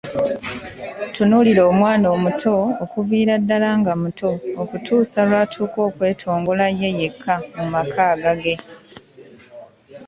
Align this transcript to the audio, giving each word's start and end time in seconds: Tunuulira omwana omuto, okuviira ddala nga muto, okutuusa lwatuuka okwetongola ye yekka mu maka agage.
Tunuulira 1.13 1.61
omwana 1.71 2.05
omuto, 2.15 2.55
okuviira 2.83 3.33
ddala 3.41 3.69
nga 3.79 3.93
muto, 4.01 4.31
okutuusa 4.61 5.19
lwatuuka 5.27 5.79
okwetongola 5.89 6.65
ye 6.79 6.89
yekka 6.99 7.35
mu 7.57 7.65
maka 7.73 8.01
agage. 8.13 8.55